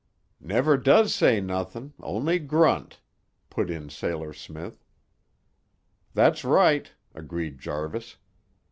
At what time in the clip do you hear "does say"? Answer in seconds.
0.77-1.39